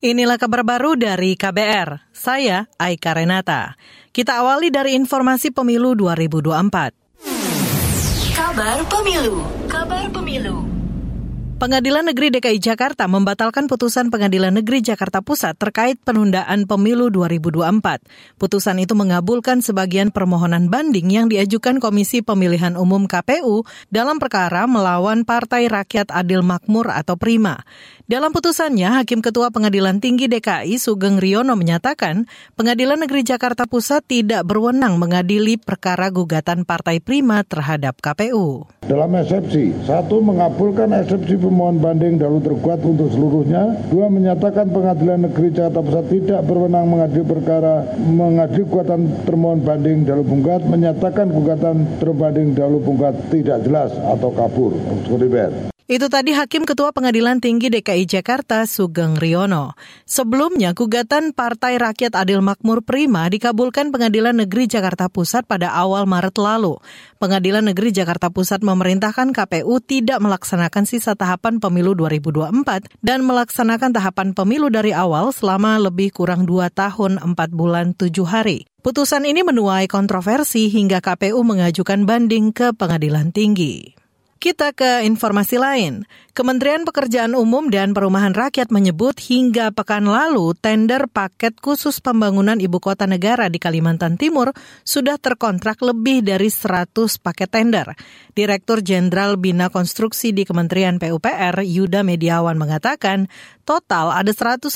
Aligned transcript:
Inilah 0.00 0.40
kabar 0.40 0.64
baru 0.64 0.96
dari 0.96 1.36
KBR. 1.36 2.08
Saya 2.08 2.64
Aika 2.80 3.12
Renata. 3.12 3.76
Kita 4.16 4.40
awali 4.40 4.72
dari 4.72 4.96
informasi 4.96 5.52
pemilu 5.52 5.92
2024. 5.92 7.20
Kabar 8.32 8.80
pemilu. 8.88 9.44
Kabar 9.68 10.08
pemilu. 10.08 10.69
Pengadilan 11.60 12.08
Negeri 12.08 12.32
DKI 12.32 12.56
Jakarta 12.56 13.04
membatalkan 13.04 13.68
putusan 13.68 14.08
Pengadilan 14.08 14.56
Negeri 14.56 14.80
Jakarta 14.80 15.20
Pusat 15.20 15.60
terkait 15.60 16.00
penundaan 16.00 16.64
pemilu 16.64 17.12
2024. 17.12 18.00
Putusan 18.40 18.80
itu 18.80 18.96
mengabulkan 18.96 19.60
sebagian 19.60 20.08
permohonan 20.08 20.72
banding 20.72 21.12
yang 21.12 21.28
diajukan 21.28 21.76
Komisi 21.76 22.24
Pemilihan 22.24 22.80
Umum 22.80 23.04
KPU 23.04 23.68
dalam 23.92 24.16
perkara 24.16 24.64
melawan 24.64 25.28
Partai 25.28 25.68
Rakyat 25.68 26.08
Adil 26.08 26.40
Makmur 26.40 26.88
atau 26.96 27.20
Prima. 27.20 27.60
Dalam 28.08 28.32
putusannya, 28.32 28.96
Hakim 28.96 29.20
Ketua 29.20 29.52
Pengadilan 29.52 30.00
Tinggi 30.00 30.32
DKI 30.32 30.80
Sugeng 30.80 31.20
Riono 31.20 31.54
menyatakan 31.60 32.24
Pengadilan 32.56 33.04
Negeri 33.04 33.20
Jakarta 33.22 33.68
Pusat 33.68 34.02
tidak 34.08 34.42
berwenang 34.48 34.96
mengadili 34.96 35.60
perkara 35.60 36.08
gugatan 36.08 36.64
Partai 36.64 37.04
Prima 37.04 37.44
terhadap 37.44 38.00
KPU. 38.00 38.64
Dalam 38.82 39.14
eksepsi, 39.14 39.86
satu 39.86 40.24
mengabulkan 40.24 40.90
eksepsi 40.90 41.38
pemohon 41.50 41.82
banding 41.82 42.14
dalam 42.22 42.38
tergugat 42.38 42.78
untuk 42.86 43.10
seluruhnya. 43.10 43.74
Dua 43.90 44.06
menyatakan 44.06 44.70
pengadilan 44.70 45.26
negeri 45.26 45.50
Jakarta 45.50 45.82
Pusat 45.82 46.06
tidak 46.06 46.40
berwenang 46.46 46.86
mengadili 46.86 47.26
perkara 47.26 47.82
mengadili 47.98 48.64
gugatan 48.70 49.00
termohon 49.26 49.60
banding 49.66 50.06
dalam 50.06 50.22
punggat, 50.22 50.62
menyatakan 50.62 51.26
gugatan 51.34 51.76
terbanding 51.98 52.54
dalam 52.54 52.78
punggat 52.78 53.18
tidak 53.34 53.66
jelas 53.66 53.90
atau 53.98 54.30
kabur. 54.30 54.78
Itu 55.90 56.06
tadi 56.06 56.30
Hakim 56.30 56.62
Ketua 56.62 56.94
Pengadilan 56.94 57.42
Tinggi 57.42 57.66
DKI 57.66 58.06
Jakarta 58.06 58.62
Sugeng 58.62 59.18
Riono. 59.18 59.74
Sebelumnya, 60.06 60.70
gugatan 60.70 61.34
Partai 61.34 61.82
Rakyat 61.82 62.14
Adil 62.14 62.38
Makmur 62.46 62.86
Prima 62.86 63.26
dikabulkan 63.26 63.90
Pengadilan 63.90 64.38
Negeri 64.38 64.70
Jakarta 64.70 65.10
Pusat 65.10 65.50
pada 65.50 65.74
awal 65.74 66.06
Maret 66.06 66.38
lalu. 66.38 66.78
Pengadilan 67.18 67.66
Negeri 67.66 67.90
Jakarta 67.90 68.30
Pusat 68.30 68.62
memerintahkan 68.62 69.34
KPU 69.34 69.82
tidak 69.82 70.22
melaksanakan 70.22 70.86
sisa 70.86 71.18
tahapan 71.18 71.58
pemilu 71.58 71.98
2024 71.98 72.86
dan 73.02 73.26
melaksanakan 73.26 73.90
tahapan 73.90 74.30
pemilu 74.30 74.70
dari 74.70 74.94
awal 74.94 75.34
selama 75.34 75.74
lebih 75.82 76.14
kurang 76.14 76.46
2 76.46 76.70
tahun 76.70 77.18
4 77.18 77.34
bulan 77.50 77.98
7 77.98 78.14
hari. 78.30 78.62
Putusan 78.86 79.26
ini 79.26 79.42
menuai 79.42 79.90
kontroversi 79.90 80.70
hingga 80.70 81.02
KPU 81.02 81.42
mengajukan 81.42 82.06
banding 82.06 82.54
ke 82.54 82.70
pengadilan 82.78 83.34
tinggi. 83.34 83.99
Kita 84.40 84.72
ke 84.72 85.04
informasi 85.04 85.60
lain. 85.60 86.08
Kementerian 86.32 86.88
Pekerjaan 86.88 87.36
Umum 87.36 87.68
dan 87.68 87.92
Perumahan 87.92 88.32
Rakyat 88.32 88.72
menyebut 88.72 89.20
hingga 89.20 89.68
pekan 89.68 90.08
lalu 90.08 90.56
tender 90.56 91.12
paket 91.12 91.60
khusus 91.60 92.00
pembangunan 92.00 92.56
ibu 92.56 92.80
kota 92.80 93.04
negara 93.04 93.52
di 93.52 93.60
Kalimantan 93.60 94.16
Timur 94.16 94.56
sudah 94.80 95.20
terkontrak 95.20 95.84
lebih 95.84 96.24
dari 96.24 96.48
100 96.48 96.88
paket 97.20 97.52
tender. 97.52 97.92
Direktur 98.32 98.80
Jenderal 98.80 99.36
Bina 99.36 99.68
Konstruksi 99.68 100.32
di 100.32 100.48
Kementerian 100.48 100.96
PUPR 100.96 101.60
Yuda 101.60 102.00
Mediawan 102.00 102.56
mengatakan 102.56 103.28
total 103.68 104.08
ada 104.08 104.32
158 104.32 104.72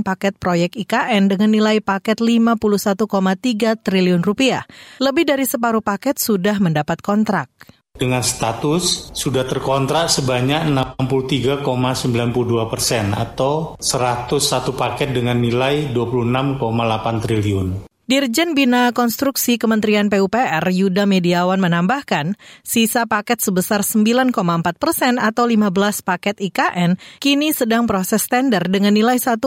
paket 0.00 0.32
proyek 0.40 0.80
IKN 0.80 1.28
dengan 1.28 1.52
nilai 1.52 1.84
paket 1.84 2.24
51,3 2.24 2.96
triliun 3.84 4.24
rupiah. 4.24 4.64
Lebih 4.96 5.28
dari 5.28 5.44
separuh 5.44 5.84
paket 5.84 6.16
sudah 6.16 6.56
mendapat 6.56 7.04
kontrak 7.04 7.52
dengan 8.02 8.26
status 8.26 9.14
sudah 9.14 9.46
terkontrak 9.46 10.10
sebanyak 10.10 10.66
63,92 10.98 12.66
persen 12.66 13.14
atau 13.14 13.78
101 13.78 14.74
paket 14.74 15.14
dengan 15.14 15.38
nilai 15.38 15.94
26,8 15.94 17.22
triliun. 17.22 17.91
Dirjen 18.12 18.52
Bina 18.52 18.92
Konstruksi 18.92 19.56
Kementerian 19.56 20.12
PUPR 20.12 20.68
Yuda 20.68 21.08
Mediawan 21.08 21.56
menambahkan, 21.56 22.36
sisa 22.60 23.08
paket 23.08 23.40
sebesar 23.40 23.80
9,4 23.80 24.36
persen 24.76 25.16
atau 25.16 25.48
15 25.48 25.72
paket 26.04 26.36
IKN 26.36 27.00
kini 27.24 27.56
sedang 27.56 27.88
proses 27.88 28.28
tender 28.28 28.68
dengan 28.68 28.92
nilai 28.92 29.16
1,9 29.16 29.40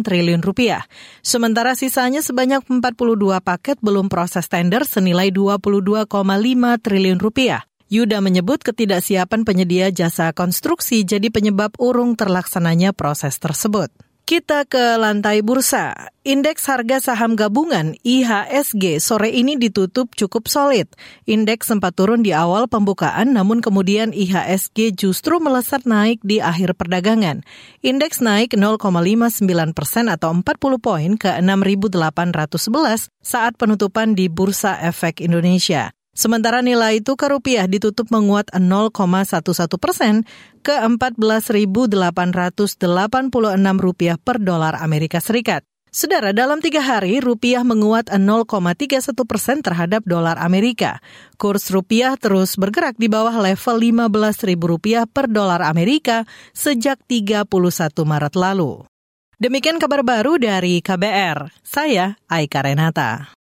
triliun 0.00 0.40
rupiah. 0.40 0.88
Sementara 1.20 1.76
sisanya 1.76 2.24
sebanyak 2.24 2.64
42 2.64 3.44
paket 3.44 3.76
belum 3.84 4.08
proses 4.08 4.48
tender 4.48 4.88
senilai 4.88 5.28
22,5 5.28 6.08
triliun 6.80 7.20
rupiah. 7.20 7.60
Yuda 7.92 8.24
menyebut 8.24 8.64
ketidaksiapan 8.64 9.44
penyedia 9.44 9.92
jasa 9.92 10.32
konstruksi 10.32 11.04
jadi 11.04 11.28
penyebab 11.28 11.76
urung 11.76 12.16
terlaksananya 12.16 12.96
proses 12.96 13.36
tersebut. 13.36 14.05
Kita 14.26 14.66
ke 14.66 14.98
lantai 14.98 15.38
bursa. 15.38 16.10
Indeks 16.26 16.66
harga 16.66 16.98
saham 16.98 17.38
gabungan 17.38 17.94
IHSG 18.02 18.98
sore 18.98 19.30
ini 19.30 19.54
ditutup 19.54 20.18
cukup 20.18 20.50
solid. 20.50 20.90
Indeks 21.30 21.70
sempat 21.70 21.94
turun 21.94 22.26
di 22.26 22.34
awal 22.34 22.66
pembukaan 22.66 23.38
namun 23.38 23.62
kemudian 23.62 24.10
IHSG 24.10 24.98
justru 24.98 25.38
melesat 25.38 25.86
naik 25.86 26.18
di 26.26 26.42
akhir 26.42 26.74
perdagangan. 26.74 27.46
Indeks 27.86 28.18
naik 28.18 28.58
0,59 28.58 29.46
persen 29.70 30.10
atau 30.10 30.34
40 30.34 30.42
poin 30.82 31.14
ke 31.14 31.30
6.811 31.30 33.06
saat 33.22 33.54
penutupan 33.54 34.18
di 34.18 34.26
Bursa 34.26 34.74
Efek 34.82 35.22
Indonesia. 35.22 35.94
Sementara 36.16 36.64
nilai 36.64 37.04
tukar 37.04 37.28
rupiah 37.28 37.68
ditutup 37.68 38.08
menguat 38.08 38.48
0,11 38.56 39.44
persen 39.76 40.24
ke 40.64 40.72
14.886 40.72 42.00
rupiah 43.76 44.16
per 44.16 44.40
dolar 44.40 44.80
Amerika 44.80 45.20
Serikat. 45.20 45.60
Saudara, 45.92 46.32
dalam 46.32 46.60
tiga 46.60 46.84
hari 46.84 47.20
rupiah 47.24 47.64
menguat 47.64 48.12
0,31 48.12 49.16
persen 49.24 49.60
terhadap 49.60 50.04
dolar 50.04 50.36
Amerika. 50.40 51.04
Kurs 51.36 51.68
rupiah 51.72 52.16
terus 52.20 52.56
bergerak 52.56 52.96
di 52.96 53.08
bawah 53.12 53.32
level 53.32 53.76
15.000 53.80 54.56
rupiah 54.60 55.04
per 55.04 55.28
dolar 55.28 55.64
Amerika 55.64 56.24
sejak 56.52 57.00
31 57.08 57.48
Maret 58.04 58.34
lalu. 58.36 58.84
Demikian 59.36 59.76
kabar 59.76 60.00
baru 60.00 60.40
dari 60.40 60.80
KBR. 60.80 61.52
Saya 61.60 62.16
Aika 62.28 62.64
Renata. 62.64 63.35